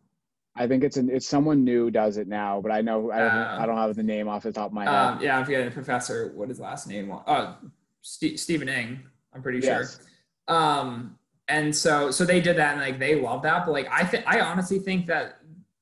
[0.55, 3.29] I think it's an, it's someone new does it now, but I know I don't,
[3.29, 4.93] uh, I don't have the name off the top of my head.
[4.93, 6.31] Um, yeah, I'm forgetting the professor.
[6.35, 7.23] What his last name was?
[7.27, 7.57] Oh,
[8.01, 9.03] St- Stephen Ng.
[9.33, 9.99] I'm pretty yes.
[10.47, 10.55] sure.
[10.55, 14.03] Um, and so so they did that and like they love that but like i
[14.03, 15.39] think i honestly think that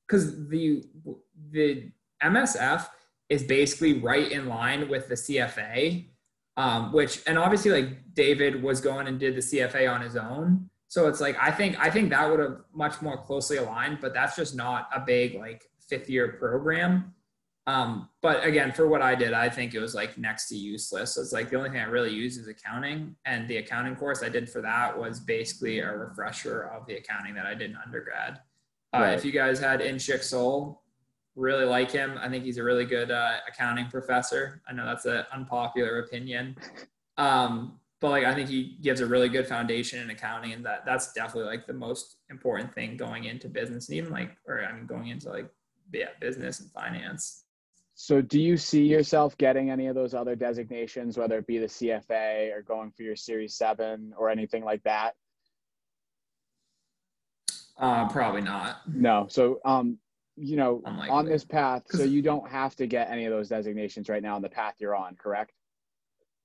[0.07, 0.83] because the
[1.51, 1.91] the
[2.23, 2.87] msf
[3.29, 6.05] is basically right in line with the cfa
[6.57, 10.69] um, which and obviously like david was going and did the cfa on his own
[10.87, 14.13] so it's like i think i think that would have much more closely aligned but
[14.13, 17.13] that's just not a big like fifth year program
[17.67, 21.15] um, but again, for what I did, I think it was like next to useless.
[21.15, 23.15] So it's like the only thing I really use is accounting.
[23.25, 27.33] And the accounting course I did for that was basically a refresher of the accounting
[27.35, 28.39] that I did in undergrad.
[28.93, 29.13] Uh, right.
[29.13, 30.83] If you guys had in Soul,
[31.35, 32.17] really like him.
[32.19, 34.61] I think he's a really good uh, accounting professor.
[34.67, 36.57] I know that's an unpopular opinion.
[37.17, 40.85] Um, but like I think he gives a really good foundation in accounting, and that
[40.85, 44.73] that's definitely like the most important thing going into business, and even like, or I
[44.73, 45.49] mean, going into like
[45.93, 47.45] yeah, business and finance.
[47.97, 51.67] So, do you see yourself getting any of those other designations, whether it be the
[51.67, 55.13] CFA or going for your Series 7 or anything like that?
[57.77, 58.81] Uh, probably not.
[58.93, 59.27] No.
[59.29, 59.97] So, um,
[60.37, 61.09] you know, Unlikely.
[61.09, 64.35] on this path, so you don't have to get any of those designations right now
[64.35, 65.51] on the path you're on, correct?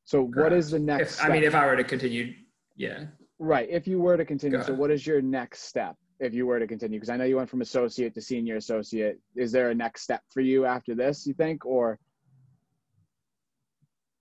[0.04, 0.36] So, correct.
[0.36, 1.18] what is the next?
[1.18, 2.34] If, I mean, if I were to continue,
[2.76, 3.04] yeah.
[3.38, 3.68] Right.
[3.70, 5.96] If you were to continue, so what is your next step?
[6.20, 6.98] if you were to continue?
[6.98, 9.18] Because I know you went from associate to senior associate.
[9.34, 11.98] Is there a next step for you after this, you think, or?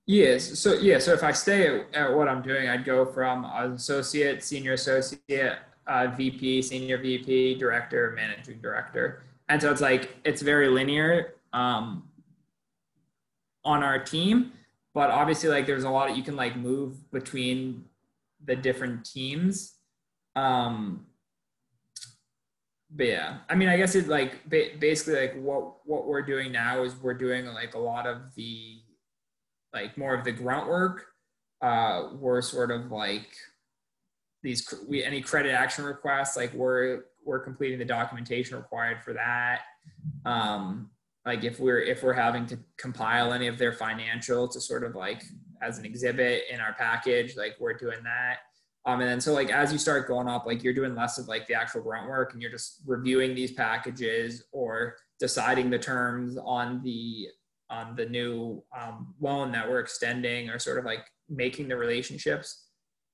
[0.06, 0.58] Yes.
[0.58, 0.98] So yeah.
[0.98, 5.58] So if I stay at, at what I'm doing, I'd go from associate, senior associate,
[5.86, 12.04] uh, VP, senior VP, director, managing director, and so it's like it's very linear um,
[13.66, 14.54] on our team.
[14.94, 17.86] But obviously, like there's a lot of you can like move between
[18.46, 19.76] the different teams.
[20.36, 21.08] Um,
[22.92, 26.84] but yeah, I mean, I guess it like basically like what what we're doing now
[26.84, 28.78] is we're doing like a lot of the
[29.74, 31.08] like more of the grunt work.
[31.62, 33.28] Uh, we're sort of like
[34.42, 39.62] these we any credit action requests like we're we're completing the documentation required for that.
[40.26, 40.90] Um,
[41.26, 44.96] like if we're if we're having to compile any of their financial to sort of
[44.96, 45.24] like
[45.62, 48.38] as an exhibit in our package, like we're doing that.
[48.86, 51.28] Um, and then so like as you start going up, like you're doing less of
[51.28, 56.38] like the actual grunt work and you're just reviewing these packages or deciding the terms
[56.44, 57.28] on the
[57.70, 62.69] on the new um, loan that we're extending or sort of like making the relationships.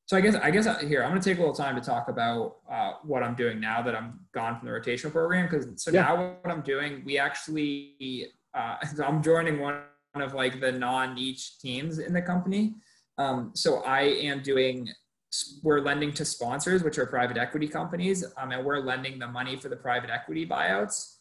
[0.08, 2.10] So I guess I guess here I'm going to take a little time to talk
[2.10, 5.90] about uh, what I'm doing now that I'm gone from the rotational program because so
[5.90, 6.02] yeah.
[6.04, 9.82] now what I'm doing we actually uh, I'm joining one
[10.16, 12.76] of like the non-niche teams in the company.
[13.18, 14.90] Um, so I am doing
[15.64, 19.58] we're lending to sponsors, which are private equity companies, um, and we're lending the money
[19.58, 21.18] for the private equity buyouts.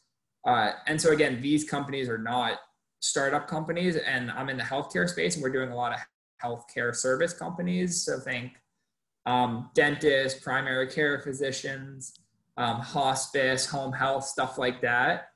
[0.47, 2.61] Uh, and so again, these companies are not
[3.01, 6.01] startup companies, and I'm in the healthcare space, and we're doing a lot of
[6.43, 8.05] healthcare service companies.
[8.05, 8.53] So think
[9.27, 12.19] um, dentists, primary care physicians,
[12.57, 15.29] um, hospice, home health, stuff like that.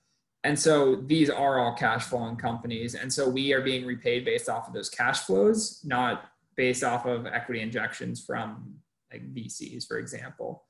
[0.45, 2.95] And so these are all cash flowing companies.
[2.95, 6.25] And so we are being repaid based off of those cash flows, not
[6.57, 8.75] based off of equity injections from
[9.13, 10.65] like VCs, for example.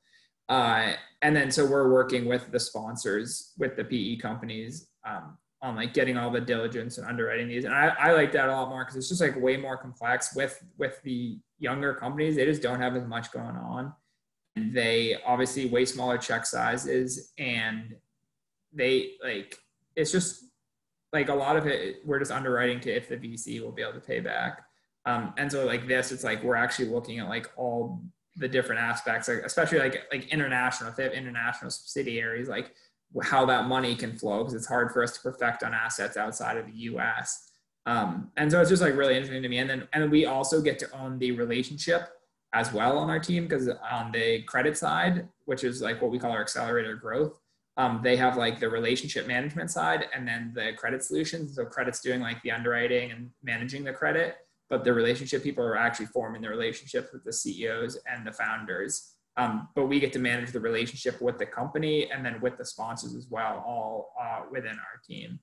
[0.47, 5.75] Uh, and then so we're working with the sponsors, with the PE companies um, on
[5.75, 7.65] like getting all the diligence and underwriting these.
[7.65, 10.35] And I, I like that a lot more because it's just like way more complex
[10.35, 12.35] with with the younger companies.
[12.35, 13.93] They just don't have as much going on.
[14.55, 17.95] They obviously way smaller check sizes and
[18.73, 19.57] they like
[19.95, 20.45] it's just
[21.11, 23.93] like a lot of it we're just underwriting to if the VC will be able
[23.93, 24.61] to pay back.
[25.05, 28.01] Um, and so like this, it's like we're actually looking at like all
[28.35, 32.73] the different aspects, like especially like like international, if they have international subsidiaries, like
[33.23, 36.57] how that money can flow because it's hard for us to perfect on assets outside
[36.57, 37.48] of the US.
[37.85, 39.57] Um, and so it's just like really interesting to me.
[39.57, 42.09] And then and we also get to own the relationship
[42.53, 46.19] as well on our team because on the credit side, which is like what we
[46.19, 47.39] call our accelerator growth,
[47.77, 51.55] um, they have like the relationship management side and then the credit solutions.
[51.55, 54.35] So credit's doing like the underwriting and managing the credit,
[54.69, 59.13] but the relationship people are actually forming the relationships with the CEOs and the founders.
[59.37, 62.65] Um, but we get to manage the relationship with the company and then with the
[62.65, 65.39] sponsors as well, all uh, within our team.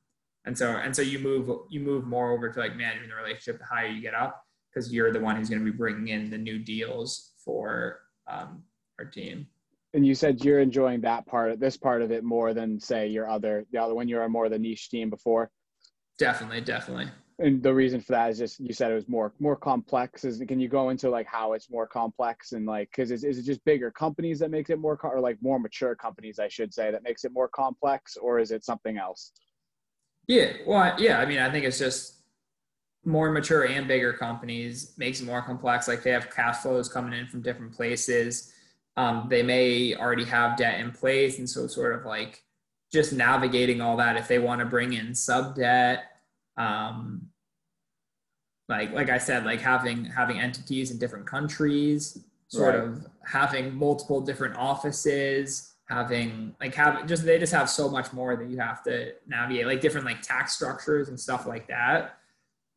[0.46, 3.58] And so, and so you move, you move more over to like managing the relationship
[3.58, 6.30] the higher you get up because you're the one who's going to be bringing in
[6.30, 8.62] the new deals for um,
[8.98, 9.46] our team.
[9.94, 13.28] And you said you're enjoying that part, this part of it more than say your
[13.28, 14.08] other, the other one.
[14.08, 15.50] You were more the niche team before.
[16.18, 19.56] Definitely, definitely and the reason for that is just you said it was more more
[19.56, 23.24] complex is can you go into like how it's more complex and like because is,
[23.24, 26.48] is it just bigger companies that makes it more or like more mature companies i
[26.48, 29.32] should say that makes it more complex or is it something else
[30.26, 32.16] yeah well yeah i mean i think it's just
[33.04, 35.86] more mature and bigger companies makes it more complex.
[35.86, 38.52] Like they have cash flows coming in from different places.
[38.96, 42.42] Um, they may already have debt in place and so sort of like
[42.92, 46.06] just navigating all that if they want to bring in sub debt
[46.56, 47.28] um,
[48.68, 52.84] like like I said, like having having entities in different countries, sort right.
[52.84, 58.36] of having multiple different offices, having like have just they just have so much more
[58.36, 62.18] that you have to navigate, like different like tax structures and stuff like that.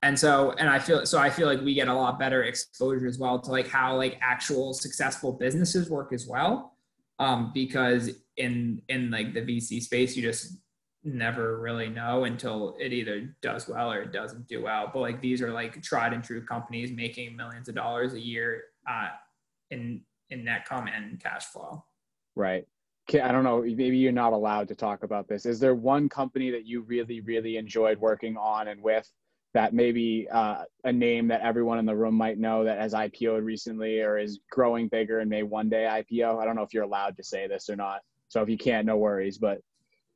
[0.02, 3.08] And so and I feel so I feel like we get a lot better exposure
[3.08, 6.74] as well to like how like actual successful businesses work as well.
[7.18, 10.58] Um, because in in like the VC space, you just
[11.04, 14.90] never really know until it either does well or it doesn't do well.
[14.94, 18.64] But like these are like tried and true companies making millions of dollars a year
[18.90, 19.10] uh,
[19.72, 21.84] in in net income and cash flow.
[22.36, 22.68] Right.
[23.16, 23.62] I don't know.
[23.62, 25.46] Maybe you're not allowed to talk about this.
[25.46, 29.10] Is there one company that you really, really enjoyed working on and with
[29.54, 33.44] that maybe uh, a name that everyone in the room might know that has IPO'd
[33.44, 36.40] recently or is growing bigger and may one day IPO?
[36.40, 38.02] I don't know if you're allowed to say this or not.
[38.28, 39.38] So if you can't, no worries.
[39.40, 39.62] But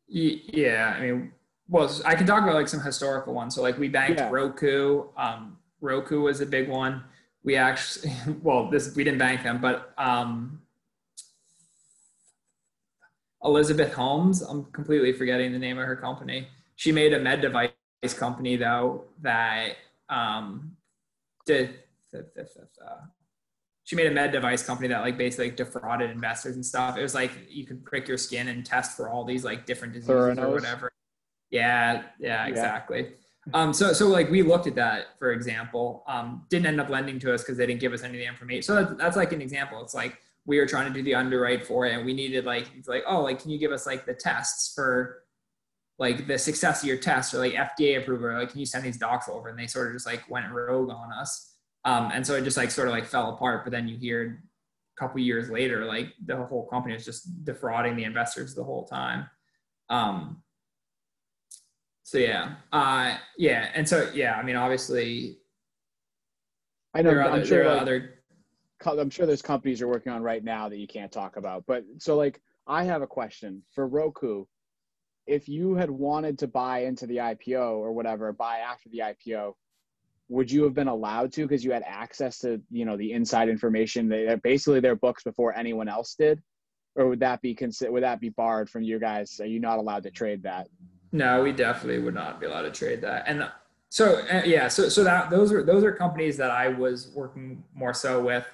[0.07, 1.31] yeah, I mean,
[1.67, 3.55] well, I can talk about like some historical ones.
[3.55, 4.29] So like we banked yeah.
[4.29, 5.05] Roku.
[5.17, 7.03] Um, Roku was a big one.
[7.43, 10.61] We actually, well, this we didn't bank them, but um,
[13.43, 14.41] Elizabeth Holmes.
[14.41, 16.47] I'm completely forgetting the name of her company.
[16.75, 17.71] She made a med device
[18.17, 19.75] company though that
[20.09, 20.75] um,
[21.45, 21.75] did.
[22.13, 22.19] Uh,
[23.83, 26.97] she made a med device company that like basically like defrauded investors and stuff.
[26.97, 29.93] It was like you could prick your skin and test for all these like different
[29.93, 30.43] diseases Theranos.
[30.43, 30.91] or whatever.
[31.49, 33.01] Yeah, yeah, exactly.
[33.01, 33.53] Yeah.
[33.53, 37.19] Um, so, so like we looked at that, for example, um, didn't end up lending
[37.19, 38.63] to us because they didn't give us any of the information.
[38.63, 39.81] So that's, that's like an example.
[39.81, 42.69] It's like we were trying to do the underwrite for it, and we needed like
[42.77, 45.23] it's like oh, like can you give us like the tests for
[45.99, 48.27] like the success of your test or like FDA approval?
[48.27, 49.49] or, like can you send these docs over?
[49.49, 51.55] And they sort of just like went rogue on us.
[51.85, 53.63] Um, and so it just like sort of like fell apart.
[53.63, 54.43] But then you hear
[54.97, 58.85] a couple years later, like the whole company is just defrauding the investors the whole
[58.85, 59.29] time.
[59.89, 60.41] Um,
[62.03, 65.37] so yeah, uh, yeah, and so yeah, I mean, obviously,
[66.93, 67.11] I know.
[67.11, 68.12] I'm other, sure like, other.
[68.85, 71.63] I'm sure there's companies you're working on right now that you can't talk about.
[71.67, 74.45] But so like, I have a question for Roku.
[75.25, 79.53] If you had wanted to buy into the IPO or whatever, buy after the IPO,
[80.29, 83.49] would you have been allowed to because you had access to you know the inside
[83.49, 86.41] information they basically their books before anyone else did
[86.95, 89.77] or would that be consider would that be barred from you guys are you not
[89.77, 90.67] allowed to trade that
[91.11, 93.47] no we definitely would not be allowed to trade that and
[93.89, 97.63] so uh, yeah so so that those are those are companies that i was working
[97.73, 98.47] more so with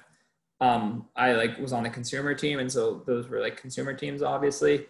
[0.60, 4.22] um i like was on the consumer team and so those were like consumer teams
[4.22, 4.86] obviously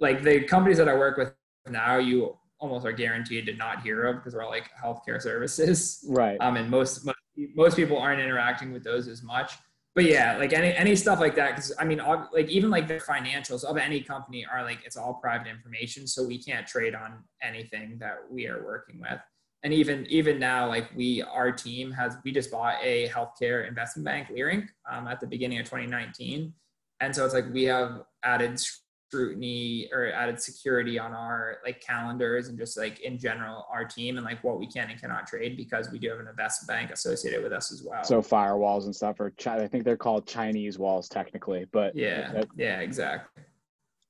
[0.00, 1.32] like the companies that i work with
[1.68, 6.04] now you almost are guaranteed to not hear of because we're all like healthcare services.
[6.08, 6.36] Right.
[6.40, 7.18] Um, and most, most
[7.54, 9.52] most people aren't interacting with those as much.
[9.94, 12.00] But yeah, like any any stuff like that, because I mean,
[12.32, 16.26] like even like the financials of any company are like it's all private information, so
[16.26, 19.18] we can't trade on anything that we are working with.
[19.68, 24.06] And even even now, like we our team has we just bought a healthcare investment
[24.06, 26.54] bank, Leerink, um, at the beginning of 2019,
[27.00, 32.48] and so it's like we have added scrutiny or added security on our like calendars
[32.48, 35.54] and just like in general our team and like what we can and cannot trade
[35.54, 38.02] because we do have an investment bank associated with us as well.
[38.04, 42.48] So firewalls and stuff are I think they're called Chinese walls technically, but yeah, that,
[42.56, 43.42] yeah, exactly.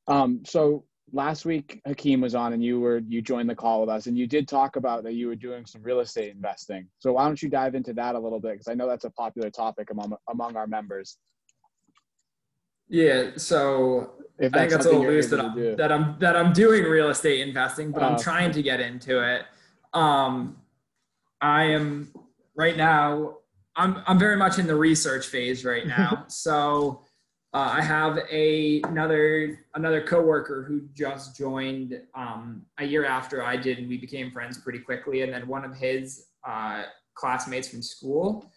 [0.06, 3.88] Um, so last week Hakeem was on and you were you joined the call with
[3.88, 6.86] us and you did talk about that you were doing some real estate investing.
[6.98, 9.10] So why don't you dive into that a little bit because I know that's a
[9.10, 11.18] popular topic among among our members.
[12.88, 16.84] Yeah, so I think that's a little loose that I'm, that I'm that I'm doing
[16.84, 19.42] real estate investing, but uh, I'm oh, trying to get into it.
[19.92, 20.56] Um,
[21.40, 22.12] I am
[22.56, 23.36] right now.
[23.76, 26.24] I'm I'm very much in the research phase right now.
[26.28, 27.04] so
[27.58, 33.56] uh, I have a another another coworker who just joined um, a year after I
[33.56, 35.22] did, and we became friends pretty quickly.
[35.22, 36.84] And then one of his uh,
[37.14, 38.50] classmates from school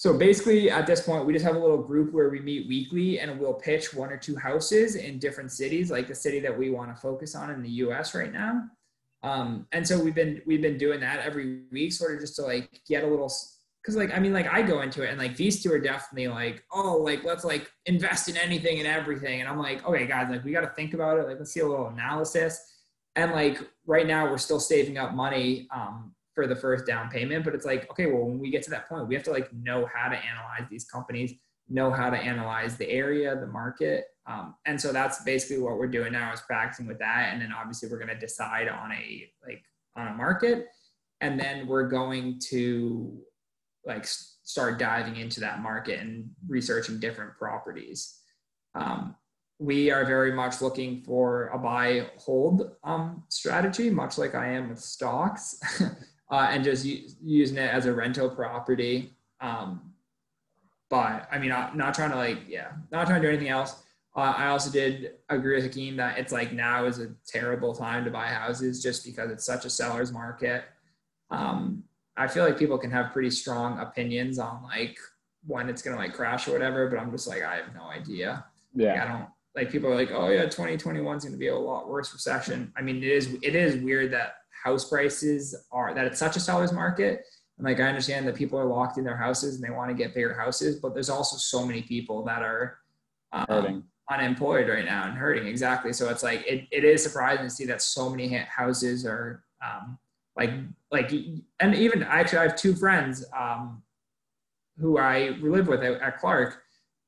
[0.00, 3.20] so basically, at this point, we just have a little group where we meet weekly
[3.20, 6.70] and we'll pitch one or two houses in different cities, like the city that we
[6.70, 8.14] want to focus on in the U.S.
[8.14, 8.62] right now.
[9.22, 12.42] Um, and so we've been we've been doing that every week, sort of just to
[12.44, 13.30] like get a little,
[13.82, 16.28] because like I mean, like I go into it and like these two are definitely
[16.28, 20.28] like, oh, like let's like invest in anything and everything, and I'm like, okay, guys,
[20.30, 21.26] like we got to think about it.
[21.26, 22.60] Like let's see a little analysis.
[23.16, 27.44] And like right now, we're still saving up money um, for the first down payment.
[27.44, 29.52] But it's like okay well when we get to that point we have to like
[29.52, 31.34] know how to analyze these companies
[31.70, 34.06] know how to analyze the area the market.
[34.26, 37.30] Um, and so that's basically what we're doing now is practicing with that.
[37.32, 39.62] And then obviously we're going to decide on a like
[39.96, 40.66] on a market.
[41.20, 43.18] And then we're going to
[43.84, 48.18] like start diving into that market and researching different properties
[48.74, 49.14] um,
[49.58, 54.68] we are very much looking for a buy hold um, strategy much like i am
[54.68, 55.60] with stocks
[56.30, 59.12] uh, and just using it as a rental property.
[59.40, 59.92] Um,
[60.88, 63.82] but I mean, not, not trying to like, yeah, not trying to do anything else.
[64.16, 68.04] Uh, I also did agree with Hakeem that it's like now is a terrible time
[68.04, 70.64] to buy houses just because it's such a seller's market.
[71.30, 71.84] Um,
[72.20, 74.98] I feel like people can have pretty strong opinions on like
[75.46, 78.44] when it's gonna like crash or whatever, but I'm just like I have no idea.
[78.74, 81.56] Yeah, like, I don't like people are like, oh yeah, 2021 is gonna be a
[81.56, 82.74] lot worse recession.
[82.76, 86.40] I mean, it is it is weird that house prices are that it's such a
[86.40, 87.24] seller's market.
[87.56, 89.94] And like I understand that people are locked in their houses and they want to
[89.94, 92.80] get bigger houses, but there's also so many people that are
[93.32, 95.46] um, unemployed right now and hurting.
[95.46, 95.94] Exactly.
[95.94, 99.98] So it's like it, it is surprising to see that so many houses are um,
[100.36, 100.50] like
[100.90, 101.12] like
[101.60, 103.82] and even actually I have two friends um,
[104.78, 106.62] who I live with at, at Clark.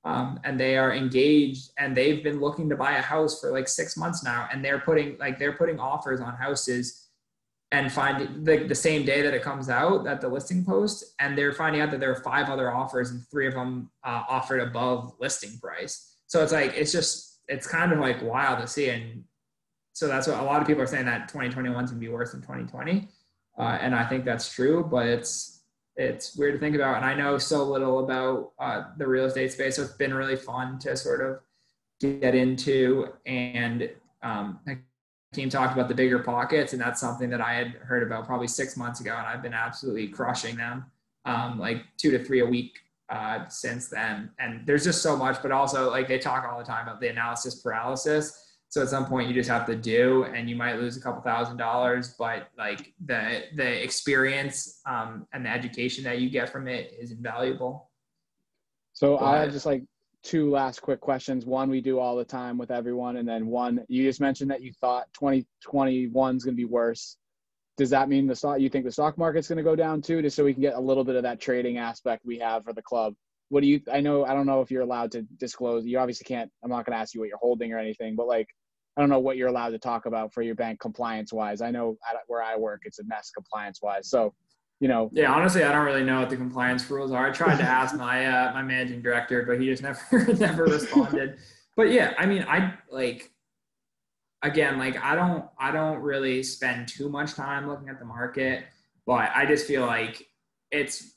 [0.05, 3.69] Um, and they are engaged and they've been looking to buy a house for like
[3.69, 7.07] six months now and they're putting like they're putting offers on houses
[7.71, 11.39] and find the, the same day that it comes out that the listing post and
[11.39, 14.61] they're finding out that there are five other offers and three of them uh, offered
[14.61, 18.89] above listing price so it's like it's just it's kind of like wild to see
[18.89, 19.23] and
[19.93, 22.13] so that's what a lot of people are saying that 2021 is going to be
[22.13, 23.09] worse than 2020
[23.59, 25.61] uh, and i think that's true but it's
[25.97, 29.53] it's weird to think about and i know so little about uh, the real estate
[29.53, 31.41] space so it's been really fun to sort of
[32.01, 33.91] get into and
[34.23, 34.61] um,
[35.33, 38.49] team talked about the bigger pockets, and that's something that I had heard about probably
[38.49, 40.85] six months ago, and I've been absolutely crushing them,
[41.25, 42.79] um, like two to three a week
[43.09, 44.31] uh, since then.
[44.39, 47.09] And there's just so much, but also like they talk all the time about the
[47.09, 48.42] analysis paralysis.
[48.73, 51.21] So at some point you just have to do, and you might lose a couple
[51.21, 56.67] thousand dollars, but like the the experience um, and the education that you get from
[56.67, 57.91] it is invaluable.
[58.95, 59.85] So but, I just like
[60.23, 61.45] two last quick questions.
[61.45, 64.63] One we do all the time with everyone, and then one you just mentioned that
[64.63, 67.19] you thought 2021 is going to be worse.
[67.77, 68.59] Does that mean the stock?
[68.59, 70.77] You think the stock market's going to go down too, just so we can get
[70.77, 73.13] a little bit of that trading aspect we have for the club?
[73.51, 73.83] What do you?
[73.93, 75.85] I know I don't know if you're allowed to disclose.
[75.85, 76.51] You obviously can't.
[76.65, 78.47] I'm not going to ask you what you're holding or anything, but like
[78.97, 81.63] I don't know what you're allowed to talk about for your bank compliance wise.
[81.63, 84.09] I know where I work, it's a mess compliance wise.
[84.09, 84.35] So
[84.83, 85.11] you know.
[85.13, 87.29] Yeah, honestly, I don't really know what the compliance rules are.
[87.29, 91.39] I tried to ask my uh, my managing director, but he just never never responded.
[91.77, 93.31] But yeah, I mean, I like
[94.43, 98.65] again, like I don't I don't really spend too much time looking at the market,
[99.07, 100.27] but I just feel like
[100.73, 101.15] it's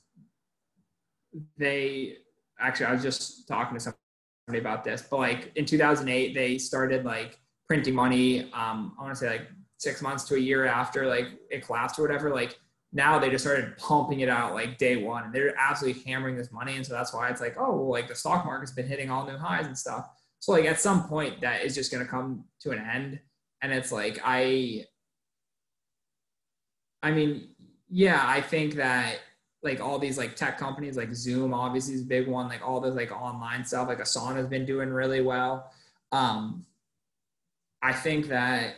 [1.58, 2.18] they
[2.60, 7.04] actually I was just talking to somebody about this, but like in 2008 they started
[7.04, 8.42] like printing money.
[8.54, 9.48] Um, I want to say like
[9.78, 12.58] six months to a year after like it collapsed or whatever, like
[12.94, 16.52] now they just started pumping it out like day one and they're absolutely hammering this
[16.52, 16.76] money.
[16.76, 19.26] And so that's why it's like, oh, well, like the stock market's been hitting all
[19.26, 20.08] new highs and stuff.
[20.40, 23.20] So like at some point that is just going to come to an end.
[23.62, 24.86] And it's like, I,
[27.04, 27.50] I mean,
[27.90, 29.20] yeah, I think that
[29.62, 32.80] like all these like tech companies like Zoom obviously is a big one, like all
[32.80, 35.72] this like online stuff, like Asana has been doing really well.
[36.12, 36.66] Um,
[37.86, 38.78] I think that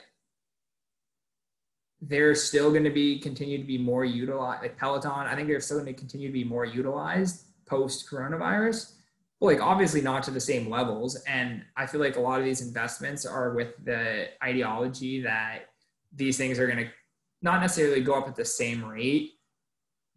[2.01, 5.59] they're still going to be continue to be more utilized like peloton i think they're
[5.59, 8.93] still going to continue to be more utilized post coronavirus
[9.39, 11.15] but like obviously not to the same levels.
[11.27, 15.69] And i feel like a lot of these investments are with the ideology that
[16.15, 16.91] these things are going to
[17.41, 19.31] not necessarily go up at the same rate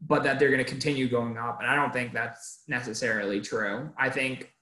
[0.06, 1.60] but that they're going to continue going up.
[1.60, 3.90] And i don't think that's necessarily true.
[3.96, 4.52] I think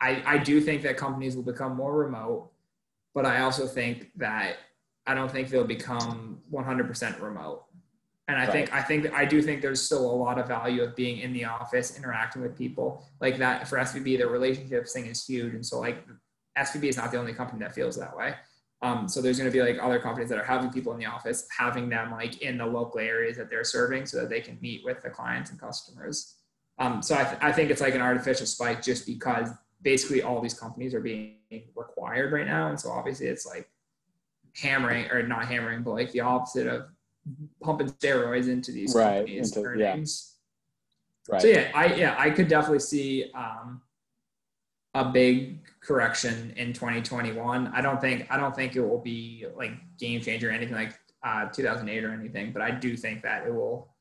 [0.00, 2.50] i i do think that companies will become more remote
[3.16, 4.58] but i also think that
[5.06, 7.62] I don't think they'll become 100% remote.
[8.28, 8.52] And I right.
[8.52, 11.32] think I think I do think there's still a lot of value of being in
[11.32, 13.68] the office, interacting with people like that.
[13.68, 16.04] For SVB, the relationships thing is huge, and so like
[16.58, 18.34] SVB is not the only company that feels that way.
[18.82, 21.06] Um, so there's going to be like other companies that are having people in the
[21.06, 24.58] office, having them like in the local areas that they're serving, so that they can
[24.60, 26.34] meet with the clients and customers.
[26.80, 29.50] Um, so I, th- I think it's like an artificial spike just because
[29.86, 31.36] basically all these companies are being
[31.76, 33.70] required right now, and so obviously it's like
[34.56, 36.86] hammering or not hammering, but like the opposite of
[37.62, 40.34] pumping steroids into these right, companies' into, earnings.
[41.28, 41.32] Yeah.
[41.32, 41.42] Right.
[41.42, 43.80] So yeah, I yeah I could definitely see um,
[44.92, 47.68] a big correction in 2021.
[47.68, 49.70] I don't think I don't think it will be like
[50.00, 53.54] game changer or anything like uh, 2008 or anything, but I do think that it
[53.54, 53.94] will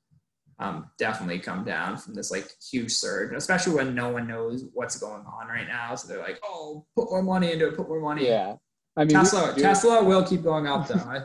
[0.59, 4.97] um, definitely come down from this like huge surge, especially when no one knows what's
[4.97, 5.95] going on right now.
[5.95, 8.27] So they're like, oh, put more money into it, put more money.
[8.27, 8.55] Yeah.
[8.97, 10.95] I mean, Tesla, we, Tesla will keep going up though.
[10.95, 11.21] I,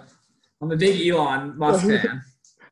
[0.61, 2.23] am a big Elon Musk fan.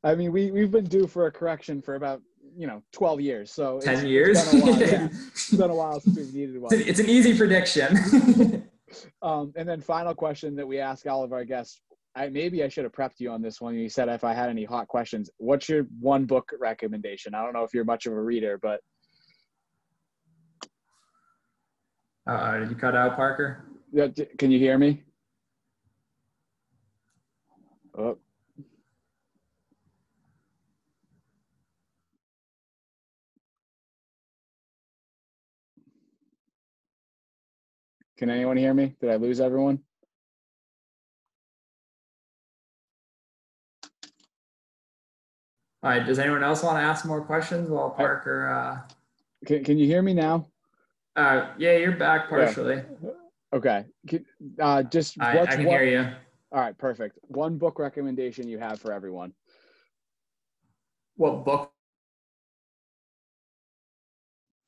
[0.02, 2.20] I mean, we we've been due for a correction for about
[2.56, 3.52] you know 12 years.
[3.52, 4.38] So 10 years.
[4.38, 5.08] It's been, while, yeah.
[5.10, 6.72] it's been a while since we've needed one.
[6.74, 8.68] It's an easy prediction.
[9.22, 11.80] um, and then final question that we ask all of our guests.
[12.18, 13.76] I, maybe I should have prepped you on this one.
[13.76, 15.30] You said if I had any hot questions.
[15.36, 17.32] What's your one book recommendation?
[17.32, 18.80] I don't know if you're much of a reader, but.
[22.26, 23.64] Uh, did you cut out, Parker?
[24.36, 25.04] Can you hear me?
[27.96, 28.18] Oh.
[38.18, 38.96] Can anyone hear me?
[39.00, 39.78] Did I lose everyone?
[45.82, 46.04] All right.
[46.04, 48.48] Does anyone else want to ask more questions while Parker?
[48.48, 48.80] Uh...
[49.46, 50.46] Can Can you hear me now?
[51.14, 52.82] Uh, yeah, you're back partially.
[53.02, 53.10] Yeah.
[53.52, 53.84] Okay.
[54.60, 56.08] Uh, just I, I can what, hear you.
[56.52, 57.18] All right, perfect.
[57.22, 59.32] One book recommendation you have for everyone.
[61.16, 61.72] What book?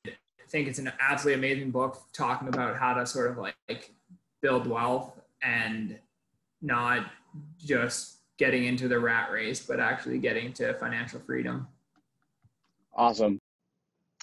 [0.05, 0.13] I
[0.49, 3.93] think it's an absolutely amazing book talking about how to sort of like
[4.41, 5.97] build wealth and
[6.61, 7.05] not
[7.57, 11.67] just getting into the rat race, but actually getting to financial freedom.
[12.91, 13.39] Awesome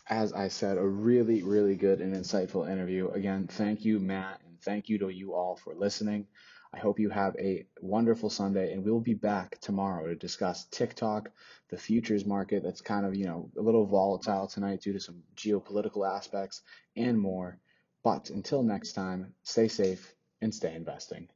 [0.09, 3.11] as I said, a really, really good and insightful interview.
[3.11, 6.27] Again, thank you, Matt, and thank you to you all for listening.
[6.73, 11.31] I hope you have a wonderful Sunday, and we'll be back tomorrow to discuss TikTok,
[11.69, 15.23] the futures market that's kind of, you know, a little volatile tonight due to some
[15.37, 16.63] geopolitical aspects
[16.97, 17.59] and more.
[18.03, 21.29] But until next time, stay safe and stay investing.